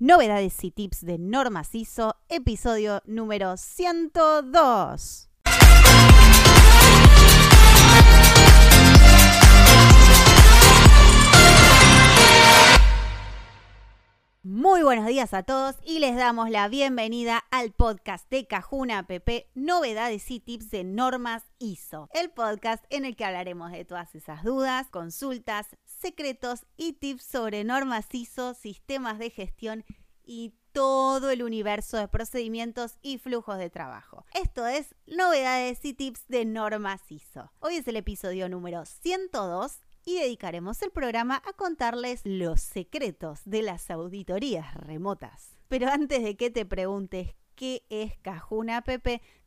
Novedades 0.00 0.64
y 0.64 0.70
tips 0.70 1.04
de 1.04 1.18
Normas 1.18 1.74
ISO, 1.74 2.16
episodio 2.30 3.02
número 3.04 3.58
102. 3.58 5.29
Buenos 14.90 15.06
días 15.06 15.34
a 15.34 15.44
todos 15.44 15.76
y 15.86 16.00
les 16.00 16.16
damos 16.16 16.50
la 16.50 16.66
bienvenida 16.66 17.44
al 17.52 17.70
podcast 17.70 18.28
de 18.28 18.48
Cajuna 18.48 19.06
PP, 19.06 19.48
novedades 19.54 20.28
y 20.32 20.40
tips 20.40 20.68
de 20.72 20.82
normas 20.82 21.44
ISO, 21.60 22.08
el 22.12 22.30
podcast 22.30 22.84
en 22.90 23.04
el 23.04 23.14
que 23.14 23.24
hablaremos 23.24 23.70
de 23.70 23.84
todas 23.84 24.12
esas 24.16 24.42
dudas, 24.42 24.88
consultas, 24.90 25.68
secretos 25.84 26.66
y 26.76 26.94
tips 26.94 27.22
sobre 27.22 27.62
normas 27.62 28.12
ISO, 28.12 28.52
sistemas 28.54 29.20
de 29.20 29.30
gestión 29.30 29.84
y 30.24 30.54
todo 30.72 31.30
el 31.30 31.44
universo 31.44 31.96
de 31.96 32.08
procedimientos 32.08 32.98
y 33.00 33.18
flujos 33.18 33.58
de 33.58 33.70
trabajo. 33.70 34.26
Esto 34.34 34.66
es 34.66 34.96
novedades 35.06 35.84
y 35.84 35.94
tips 35.94 36.26
de 36.26 36.44
normas 36.44 37.00
ISO. 37.12 37.52
Hoy 37.60 37.76
es 37.76 37.86
el 37.86 37.94
episodio 37.94 38.48
número 38.48 38.84
102 38.84 39.78
y 40.04 40.16
dedicaremos 40.16 40.82
el 40.82 40.90
programa 40.90 41.42
a 41.46 41.52
contarles 41.52 42.22
los 42.24 42.60
secretos 42.60 43.40
de 43.44 43.62
las 43.62 43.90
auditorías 43.90 44.74
remotas. 44.74 45.56
Pero 45.68 45.88
antes 45.88 46.22
de 46.22 46.36
que 46.36 46.50
te 46.50 46.66
preguntes 46.66 47.34
qué 47.54 47.84
es 47.90 48.18
Cajuna 48.18 48.78
App, 48.78 48.88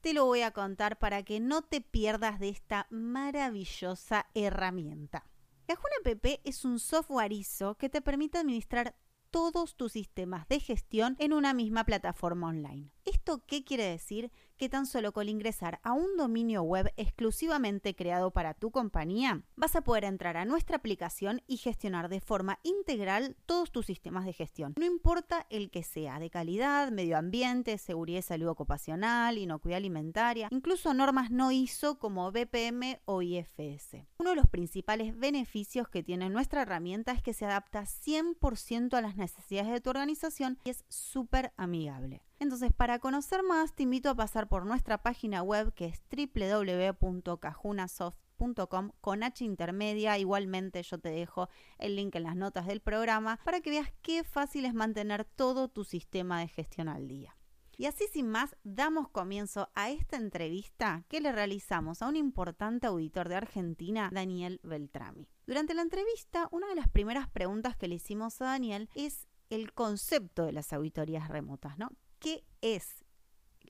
te 0.00 0.14
lo 0.14 0.24
voy 0.24 0.42
a 0.42 0.52
contar 0.52 0.98
para 0.98 1.22
que 1.22 1.40
no 1.40 1.62
te 1.62 1.80
pierdas 1.80 2.40
de 2.40 2.48
esta 2.48 2.86
maravillosa 2.90 4.26
herramienta. 4.34 5.28
Cajuna 5.66 5.94
App 6.04 6.26
es 6.44 6.64
un 6.64 6.78
software 6.78 7.32
ISO 7.32 7.76
que 7.76 7.88
te 7.88 8.00
permite 8.00 8.38
administrar 8.38 8.96
todos 9.30 9.76
tus 9.76 9.92
sistemas 9.92 10.48
de 10.48 10.60
gestión 10.60 11.16
en 11.18 11.32
una 11.32 11.52
misma 11.52 11.84
plataforma 11.84 12.48
online. 12.48 12.90
¿Esto 13.08 13.42
qué 13.46 13.64
quiere 13.64 13.84
decir? 13.84 14.30
Que 14.58 14.68
tan 14.68 14.84
solo 14.84 15.12
con 15.12 15.30
ingresar 15.30 15.80
a 15.82 15.92
un 15.92 16.18
dominio 16.18 16.62
web 16.62 16.92
exclusivamente 16.98 17.94
creado 17.94 18.32
para 18.32 18.52
tu 18.52 18.70
compañía, 18.70 19.44
vas 19.56 19.76
a 19.76 19.80
poder 19.80 20.04
entrar 20.04 20.36
a 20.36 20.44
nuestra 20.44 20.76
aplicación 20.76 21.40
y 21.46 21.56
gestionar 21.56 22.10
de 22.10 22.20
forma 22.20 22.58
integral 22.64 23.34
todos 23.46 23.72
tus 23.72 23.86
sistemas 23.86 24.26
de 24.26 24.34
gestión. 24.34 24.74
No 24.76 24.84
importa 24.84 25.46
el 25.48 25.70
que 25.70 25.84
sea, 25.84 26.18
de 26.18 26.28
calidad, 26.28 26.90
medio 26.92 27.16
ambiente, 27.16 27.78
seguridad 27.78 28.18
y 28.18 28.22
salud 28.22 28.48
ocupacional, 28.48 29.38
inocuidad 29.38 29.78
alimentaria, 29.78 30.48
incluso 30.50 30.92
normas 30.92 31.30
no 31.30 31.50
ISO 31.50 31.98
como 31.98 32.30
BPM 32.30 33.00
o 33.06 33.22
IFS. 33.22 34.06
Uno 34.18 34.30
de 34.30 34.36
los 34.36 34.48
principales 34.48 35.18
beneficios 35.18 35.88
que 35.88 36.02
tiene 36.02 36.28
nuestra 36.28 36.60
herramienta 36.60 37.12
es 37.12 37.22
que 37.22 37.32
se 37.32 37.46
adapta 37.46 37.84
100% 37.86 38.92
a 38.92 39.00
las 39.00 39.16
necesidades 39.16 39.72
de 39.72 39.80
tu 39.80 39.88
organización 39.88 40.58
y 40.62 40.68
es 40.68 40.84
súper 40.88 41.54
amigable. 41.56 42.27
Entonces, 42.40 42.72
para 42.72 43.00
conocer 43.00 43.42
más, 43.42 43.74
te 43.74 43.82
invito 43.82 44.10
a 44.10 44.14
pasar 44.14 44.48
por 44.48 44.64
nuestra 44.64 45.02
página 45.02 45.42
web 45.42 45.74
que 45.74 45.86
es 45.86 46.00
www.cajunasoft.com 46.10 48.92
con 49.00 49.24
H 49.24 49.44
intermedia. 49.44 50.18
Igualmente 50.18 50.84
yo 50.84 50.98
te 50.98 51.10
dejo 51.10 51.48
el 51.78 51.96
link 51.96 52.14
en 52.14 52.22
las 52.22 52.36
notas 52.36 52.66
del 52.66 52.80
programa 52.80 53.40
para 53.44 53.60
que 53.60 53.70
veas 53.70 53.92
qué 54.02 54.22
fácil 54.22 54.64
es 54.64 54.74
mantener 54.74 55.24
todo 55.24 55.66
tu 55.68 55.82
sistema 55.84 56.38
de 56.40 56.48
gestión 56.48 56.88
al 56.88 57.08
día. 57.08 57.34
Y 57.76 57.86
así 57.86 58.06
sin 58.12 58.28
más, 58.28 58.56
damos 58.64 59.08
comienzo 59.08 59.70
a 59.74 59.90
esta 59.90 60.16
entrevista 60.16 61.04
que 61.08 61.20
le 61.20 61.30
realizamos 61.30 62.02
a 62.02 62.08
un 62.08 62.16
importante 62.16 62.88
auditor 62.88 63.28
de 63.28 63.36
Argentina, 63.36 64.10
Daniel 64.12 64.58
Beltrami. 64.64 65.28
Durante 65.46 65.74
la 65.74 65.82
entrevista, 65.82 66.48
una 66.50 66.66
de 66.68 66.74
las 66.74 66.88
primeras 66.88 67.30
preguntas 67.30 67.76
que 67.76 67.86
le 67.86 67.94
hicimos 67.94 68.40
a 68.40 68.46
Daniel 68.46 68.90
es 68.96 69.28
el 69.48 69.72
concepto 69.72 70.44
de 70.44 70.52
las 70.52 70.72
auditorías 70.72 71.28
remotas, 71.28 71.78
¿no? 71.78 71.90
¿Qué 72.18 72.44
es 72.60 73.04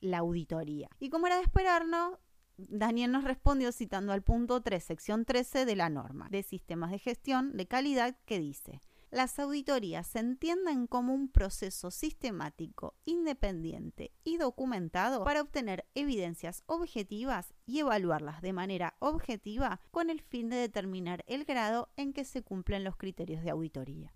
la 0.00 0.18
auditoría? 0.18 0.88
Y 0.98 1.08
como 1.08 1.26
era 1.26 1.36
de 1.36 1.42
esperarnos, 1.42 2.18
Daniel 2.56 3.10
nos 3.10 3.24
respondió 3.24 3.72
citando 3.72 4.12
al 4.12 4.22
punto 4.22 4.60
3, 4.60 4.82
sección 4.82 5.24
13 5.24 5.64
de 5.64 5.76
la 5.76 5.88
norma 5.88 6.28
de 6.30 6.42
sistemas 6.42 6.90
de 6.90 6.98
gestión 6.98 7.56
de 7.56 7.66
calidad 7.66 8.16
que 8.26 8.38
dice, 8.38 8.80
las 9.10 9.38
auditorías 9.38 10.06
se 10.06 10.18
entienden 10.18 10.86
como 10.86 11.14
un 11.14 11.28
proceso 11.28 11.90
sistemático, 11.90 12.94
independiente 13.04 14.12
y 14.24 14.38
documentado 14.38 15.24
para 15.24 15.40
obtener 15.40 15.86
evidencias 15.94 16.64
objetivas 16.66 17.54
y 17.64 17.78
evaluarlas 17.78 18.42
de 18.42 18.52
manera 18.52 18.96
objetiva 18.98 19.80
con 19.90 20.10
el 20.10 20.20
fin 20.20 20.48
de 20.48 20.56
determinar 20.56 21.24
el 21.28 21.44
grado 21.44 21.90
en 21.96 22.12
que 22.12 22.24
se 22.24 22.42
cumplen 22.42 22.84
los 22.84 22.96
criterios 22.96 23.42
de 23.44 23.50
auditoría. 23.50 24.12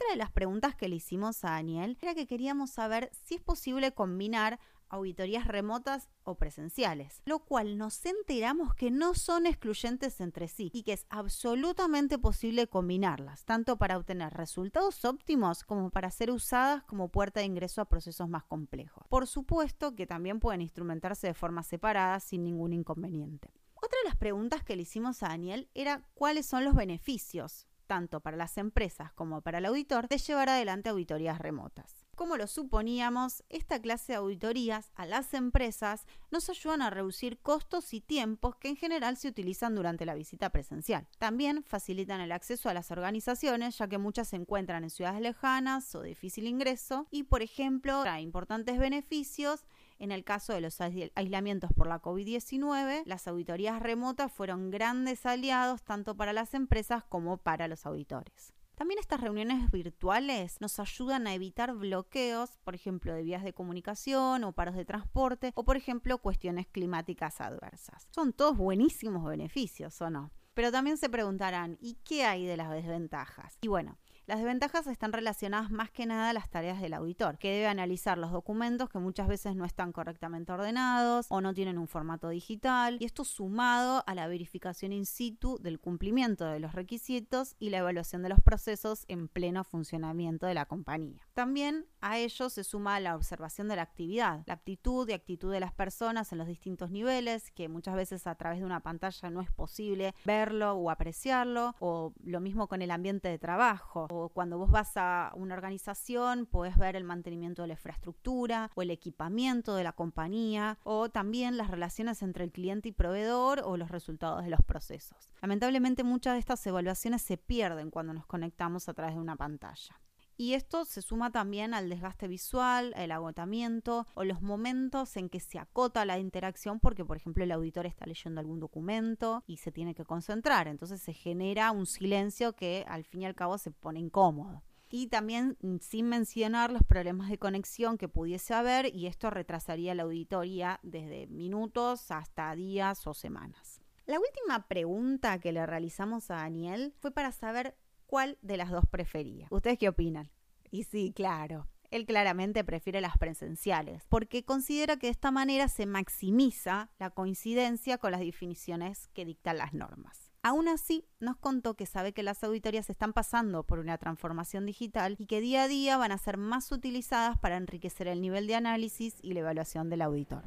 Otra 0.00 0.12
de 0.12 0.16
las 0.16 0.30
preguntas 0.30 0.74
que 0.74 0.88
le 0.88 0.96
hicimos 0.96 1.44
a 1.44 1.50
Daniel 1.50 1.98
era 2.00 2.14
que 2.14 2.26
queríamos 2.26 2.70
saber 2.70 3.10
si 3.22 3.34
es 3.34 3.42
posible 3.42 3.92
combinar 3.92 4.58
auditorías 4.88 5.46
remotas 5.46 6.08
o 6.22 6.36
presenciales, 6.36 7.20
lo 7.26 7.40
cual 7.40 7.76
nos 7.76 8.02
enteramos 8.06 8.74
que 8.74 8.90
no 8.90 9.12
son 9.12 9.44
excluyentes 9.44 10.22
entre 10.22 10.48
sí 10.48 10.70
y 10.72 10.84
que 10.84 10.94
es 10.94 11.04
absolutamente 11.10 12.18
posible 12.18 12.66
combinarlas, 12.66 13.44
tanto 13.44 13.76
para 13.76 13.98
obtener 13.98 14.32
resultados 14.32 15.04
óptimos 15.04 15.64
como 15.64 15.90
para 15.90 16.10
ser 16.10 16.30
usadas 16.30 16.82
como 16.84 17.10
puerta 17.10 17.40
de 17.40 17.46
ingreso 17.46 17.82
a 17.82 17.88
procesos 17.90 18.26
más 18.26 18.44
complejos. 18.44 19.04
Por 19.10 19.26
supuesto 19.26 19.94
que 19.94 20.06
también 20.06 20.40
pueden 20.40 20.62
instrumentarse 20.62 21.26
de 21.26 21.34
forma 21.34 21.62
separada 21.62 22.20
sin 22.20 22.42
ningún 22.42 22.72
inconveniente. 22.72 23.52
Otra 23.74 23.98
de 24.02 24.08
las 24.08 24.16
preguntas 24.16 24.64
que 24.64 24.76
le 24.76 24.82
hicimos 24.82 25.22
a 25.22 25.28
Daniel 25.28 25.68
era 25.74 26.08
cuáles 26.14 26.46
son 26.46 26.64
los 26.64 26.74
beneficios 26.74 27.66
tanto 27.90 28.20
para 28.20 28.36
las 28.36 28.56
empresas 28.56 29.12
como 29.14 29.40
para 29.40 29.58
el 29.58 29.66
auditor, 29.66 30.06
de 30.06 30.18
llevar 30.18 30.48
adelante 30.48 30.90
auditorías 30.90 31.40
remotas. 31.40 32.06
Como 32.14 32.36
lo 32.36 32.46
suponíamos, 32.46 33.42
esta 33.48 33.80
clase 33.80 34.12
de 34.12 34.18
auditorías 34.18 34.92
a 34.94 35.06
las 35.06 35.34
empresas 35.34 36.06
nos 36.30 36.48
ayudan 36.48 36.82
a 36.82 36.90
reducir 36.90 37.40
costos 37.40 37.92
y 37.92 38.00
tiempos 38.00 38.54
que 38.54 38.68
en 38.68 38.76
general 38.76 39.16
se 39.16 39.26
utilizan 39.26 39.74
durante 39.74 40.06
la 40.06 40.14
visita 40.14 40.50
presencial. 40.50 41.08
También 41.18 41.64
facilitan 41.64 42.20
el 42.20 42.30
acceso 42.30 42.68
a 42.68 42.74
las 42.74 42.92
organizaciones, 42.92 43.76
ya 43.76 43.88
que 43.88 43.98
muchas 43.98 44.28
se 44.28 44.36
encuentran 44.36 44.84
en 44.84 44.90
ciudades 44.90 45.20
lejanas 45.20 45.92
o 45.96 46.02
de 46.02 46.10
difícil 46.10 46.46
ingreso 46.46 47.08
y, 47.10 47.24
por 47.24 47.42
ejemplo, 47.42 48.02
trae 48.02 48.22
importantes 48.22 48.78
beneficios 48.78 49.64
en 50.00 50.10
el 50.10 50.24
caso 50.24 50.52
de 50.52 50.60
los 50.62 50.80
aislamientos 50.80 51.70
por 51.72 51.86
la 51.86 52.02
COVID-19, 52.02 53.02
las 53.04 53.28
auditorías 53.28 53.80
remotas 53.80 54.32
fueron 54.32 54.70
grandes 54.70 55.26
aliados 55.26 55.82
tanto 55.82 56.16
para 56.16 56.32
las 56.32 56.54
empresas 56.54 57.04
como 57.04 57.36
para 57.36 57.68
los 57.68 57.86
auditores. 57.86 58.54
También 58.74 58.98
estas 58.98 59.20
reuniones 59.20 59.70
virtuales 59.70 60.58
nos 60.62 60.80
ayudan 60.80 61.26
a 61.26 61.34
evitar 61.34 61.74
bloqueos, 61.74 62.56
por 62.64 62.74
ejemplo, 62.74 63.12
de 63.12 63.22
vías 63.22 63.44
de 63.44 63.52
comunicación 63.52 64.42
o 64.42 64.52
paros 64.52 64.74
de 64.74 64.86
transporte 64.86 65.52
o, 65.54 65.64
por 65.64 65.76
ejemplo, 65.76 66.16
cuestiones 66.16 66.66
climáticas 66.66 67.42
adversas. 67.42 68.08
Son 68.10 68.32
todos 68.32 68.56
buenísimos 68.56 69.22
beneficios, 69.28 70.00
¿o 70.00 70.08
no? 70.08 70.30
Pero 70.54 70.72
también 70.72 70.96
se 70.96 71.10
preguntarán, 71.10 71.76
¿y 71.78 71.98
qué 72.04 72.24
hay 72.24 72.46
de 72.46 72.56
las 72.56 72.70
desventajas? 72.70 73.58
Y 73.60 73.68
bueno, 73.68 73.98
las 74.30 74.38
desventajas 74.38 74.86
están 74.86 75.12
relacionadas 75.12 75.72
más 75.72 75.90
que 75.90 76.06
nada 76.06 76.30
a 76.30 76.32
las 76.32 76.48
tareas 76.48 76.80
del 76.80 76.94
auditor, 76.94 77.36
que 77.36 77.50
debe 77.50 77.66
analizar 77.66 78.16
los 78.16 78.30
documentos 78.30 78.88
que 78.88 79.00
muchas 79.00 79.26
veces 79.26 79.56
no 79.56 79.64
están 79.64 79.90
correctamente 79.90 80.52
ordenados 80.52 81.26
o 81.30 81.40
no 81.40 81.52
tienen 81.52 81.78
un 81.78 81.88
formato 81.88 82.28
digital, 82.28 82.98
y 83.00 83.06
esto 83.06 83.24
sumado 83.24 84.04
a 84.06 84.14
la 84.14 84.28
verificación 84.28 84.92
in 84.92 85.04
situ 85.04 85.58
del 85.60 85.80
cumplimiento 85.80 86.44
de 86.44 86.60
los 86.60 86.76
requisitos 86.76 87.56
y 87.58 87.70
la 87.70 87.78
evaluación 87.78 88.22
de 88.22 88.28
los 88.28 88.40
procesos 88.40 89.04
en 89.08 89.26
pleno 89.26 89.64
funcionamiento 89.64 90.46
de 90.46 90.54
la 90.54 90.66
compañía. 90.66 91.26
También 91.34 91.86
a 92.00 92.18
ello 92.18 92.50
se 92.50 92.62
suma 92.62 93.00
la 93.00 93.16
observación 93.16 93.66
de 93.66 93.74
la 93.74 93.82
actividad, 93.82 94.44
la 94.46 94.54
aptitud 94.54 95.08
y 95.08 95.12
actitud 95.12 95.50
de 95.50 95.58
las 95.58 95.72
personas 95.72 96.30
en 96.30 96.38
los 96.38 96.46
distintos 96.46 96.92
niveles, 96.92 97.50
que 97.50 97.68
muchas 97.68 97.96
veces 97.96 98.28
a 98.28 98.36
través 98.36 98.60
de 98.60 98.64
una 98.64 98.78
pantalla 98.78 99.28
no 99.28 99.40
es 99.40 99.50
posible 99.50 100.14
verlo 100.24 100.74
o 100.74 100.88
apreciarlo, 100.88 101.74
o 101.80 102.12
lo 102.22 102.38
mismo 102.38 102.68
con 102.68 102.80
el 102.80 102.92
ambiente 102.92 103.28
de 103.28 103.40
trabajo, 103.40 104.06
cuando 104.28 104.58
vos 104.58 104.70
vas 104.70 104.92
a 104.96 105.32
una 105.34 105.54
organización, 105.54 106.46
podés 106.46 106.76
ver 106.76 106.96
el 106.96 107.04
mantenimiento 107.04 107.62
de 107.62 107.68
la 107.68 107.74
infraestructura 107.74 108.70
o 108.74 108.82
el 108.82 108.90
equipamiento 108.90 109.74
de 109.74 109.84
la 109.84 109.92
compañía 109.92 110.78
o 110.84 111.08
también 111.08 111.56
las 111.56 111.70
relaciones 111.70 112.22
entre 112.22 112.44
el 112.44 112.52
cliente 112.52 112.90
y 112.90 112.92
proveedor 112.92 113.62
o 113.64 113.76
los 113.76 113.90
resultados 113.90 114.44
de 114.44 114.50
los 114.50 114.62
procesos. 114.62 115.16
Lamentablemente 115.42 116.04
muchas 116.04 116.34
de 116.34 116.40
estas 116.40 116.66
evaluaciones 116.66 117.22
se 117.22 117.36
pierden 117.36 117.90
cuando 117.90 118.12
nos 118.12 118.26
conectamos 118.26 118.88
a 118.88 118.94
través 118.94 119.14
de 119.14 119.20
una 119.20 119.36
pantalla. 119.36 120.00
Y 120.40 120.54
esto 120.54 120.86
se 120.86 121.02
suma 121.02 121.30
también 121.30 121.74
al 121.74 121.90
desgaste 121.90 122.26
visual, 122.26 122.94
el 122.96 123.12
agotamiento 123.12 124.06
o 124.14 124.24
los 124.24 124.40
momentos 124.40 125.18
en 125.18 125.28
que 125.28 125.38
se 125.38 125.58
acota 125.58 126.06
la 126.06 126.18
interacción 126.18 126.80
porque, 126.80 127.04
por 127.04 127.18
ejemplo, 127.18 127.44
el 127.44 127.52
auditor 127.52 127.84
está 127.84 128.06
leyendo 128.06 128.40
algún 128.40 128.58
documento 128.58 129.44
y 129.46 129.58
se 129.58 129.70
tiene 129.70 129.94
que 129.94 130.06
concentrar. 130.06 130.66
Entonces 130.66 131.02
se 131.02 131.12
genera 131.12 131.72
un 131.72 131.84
silencio 131.84 132.54
que 132.54 132.86
al 132.88 133.04
fin 133.04 133.20
y 133.20 133.26
al 133.26 133.34
cabo 133.34 133.58
se 133.58 133.70
pone 133.70 134.00
incómodo. 134.00 134.62
Y 134.88 135.08
también 135.08 135.58
mm, 135.60 135.76
sin 135.82 136.08
mencionar 136.08 136.72
los 136.72 136.84
problemas 136.84 137.28
de 137.28 137.36
conexión 137.36 137.98
que 137.98 138.08
pudiese 138.08 138.54
haber 138.54 138.96
y 138.96 139.08
esto 139.08 139.28
retrasaría 139.28 139.94
la 139.94 140.04
auditoría 140.04 140.80
desde 140.82 141.26
minutos 141.26 142.10
hasta 142.10 142.54
días 142.54 143.06
o 143.06 143.12
semanas. 143.12 143.82
La 144.06 144.18
última 144.18 144.66
pregunta 144.68 145.38
que 145.38 145.52
le 145.52 145.66
realizamos 145.66 146.30
a 146.30 146.36
Daniel 146.36 146.94
fue 146.98 147.10
para 147.10 147.30
saber 147.30 147.76
cuál 148.10 148.38
de 148.42 148.56
las 148.56 148.70
dos 148.70 148.84
prefería. 148.90 149.46
¿Ustedes 149.50 149.78
qué 149.78 149.88
opinan? 149.88 150.32
Y 150.72 150.82
sí, 150.82 151.12
claro. 151.14 151.68
Él 151.92 152.06
claramente 152.06 152.64
prefiere 152.64 153.00
las 153.00 153.16
presenciales, 153.16 154.04
porque 154.08 154.44
considera 154.44 154.96
que 154.96 155.06
de 155.06 155.12
esta 155.12 155.30
manera 155.30 155.68
se 155.68 155.86
maximiza 155.86 156.90
la 156.98 157.10
coincidencia 157.10 157.98
con 157.98 158.10
las 158.10 158.20
definiciones 158.20 159.06
que 159.14 159.24
dictan 159.24 159.58
las 159.58 159.74
normas. 159.74 160.32
Aún 160.42 160.66
así, 160.66 161.06
nos 161.20 161.36
contó 161.36 161.74
que 161.74 161.86
sabe 161.86 162.12
que 162.12 162.24
las 162.24 162.42
auditorías 162.42 162.90
están 162.90 163.12
pasando 163.12 163.62
por 163.62 163.78
una 163.78 163.96
transformación 163.96 164.66
digital 164.66 165.14
y 165.16 165.26
que 165.26 165.40
día 165.40 165.62
a 165.62 165.68
día 165.68 165.96
van 165.96 166.10
a 166.10 166.18
ser 166.18 166.36
más 166.36 166.72
utilizadas 166.72 167.38
para 167.38 167.58
enriquecer 167.58 168.08
el 168.08 168.20
nivel 168.20 168.48
de 168.48 168.56
análisis 168.56 169.14
y 169.22 169.34
la 169.34 169.40
evaluación 169.40 169.88
del 169.88 170.02
auditor. 170.02 170.42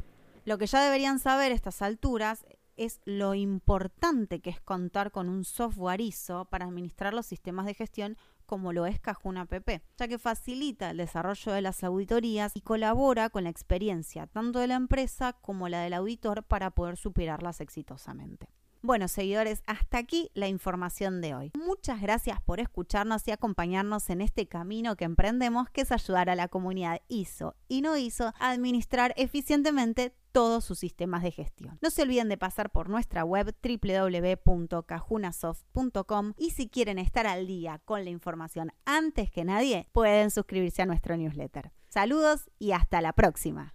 Lo 0.46 0.58
que 0.58 0.66
ya 0.66 0.84
deberían 0.84 1.20
saber 1.20 1.54
a 1.54 1.56
estas 1.56 1.82
alturas 1.82 2.46
es 2.78 3.02
lo 3.06 3.34
importante 3.34 4.40
que 4.40 4.50
es 4.50 4.62
contar 4.62 5.12
con 5.12 5.30
un 5.30 5.46
software 5.46 6.02
ISO 6.02 6.46
para 6.46 6.66
administrar 6.66 7.14
los 7.14 7.26
sistemas 7.26 7.66
de 7.66 7.74
gestión 7.74 8.18
como 8.46 8.74
lo 8.74 8.86
es 8.86 9.00
Cajun 9.00 9.38
App, 9.38 9.54
ya 9.98 10.08
que 10.08 10.20
facilita 10.20 10.92
el 10.92 10.98
desarrollo 10.98 11.54
de 11.54 11.62
las 11.62 11.84
auditorías 11.84 12.52
y 12.56 12.62
colabora 12.62 13.30
con 13.30 13.46
la 13.46 13.50
experiencia 13.50 14.28
tanto 14.28 14.60
de 14.60 14.68
la 14.68 14.76
empresa 14.76 15.34
como 15.34 15.70
la 15.70 15.82
del 15.82 15.94
auditor 15.94 16.44
para 16.44 16.72
poder 16.72 16.98
superarlas 16.98 17.62
exitosamente. 17.62 18.48
Bueno, 18.86 19.08
seguidores, 19.08 19.64
hasta 19.66 19.98
aquí 19.98 20.30
la 20.34 20.50
información 20.50 21.22
de 21.22 21.34
hoy. 21.34 21.52
Muchas 21.56 22.02
gracias 22.02 22.42
por 22.42 22.60
escucharnos 22.60 23.26
y 23.30 23.32
acompañarnos 23.32 24.10
en 24.10 24.20
este 24.20 24.46
camino 24.46 24.98
que 24.98 25.06
emprendemos, 25.06 25.70
que 25.70 25.82
es 25.82 25.94
ayudar 25.94 26.30
a 26.30 26.36
la 26.36 26.50
comunidad 26.50 27.00
ISO 27.08 27.56
y 27.70 27.80
no 27.80 27.96
ISO 27.96 28.34
a 28.40 28.50
administrar 28.50 29.14
eficientemente 29.16 30.14
todos 30.34 30.66
sus 30.66 30.80
sistemas 30.80 31.24
de 31.24 31.32
gestión. 31.32 31.80
No 31.82 31.90
se 31.90 32.02
olviden 32.02 32.28
de 32.28 32.38
pasar 32.38 32.72
por 32.72 32.90
nuestra 32.90 33.24
web 33.24 33.56
www.cajunasoft.com 33.64 36.34
y 36.38 36.50
si 36.50 36.68
quieren 36.68 37.00
estar 37.00 37.26
al 37.26 37.48
día 37.48 37.80
con 37.86 38.04
la 38.04 38.10
información 38.10 38.74
antes 38.84 39.32
que 39.32 39.46
nadie, 39.46 39.88
pueden 39.94 40.32
suscribirse 40.32 40.82
a 40.82 40.86
nuestro 40.86 41.16
newsletter. 41.16 41.72
Saludos 41.88 42.50
y 42.60 42.74
hasta 42.74 43.00
la 43.00 43.14
próxima. 43.14 43.74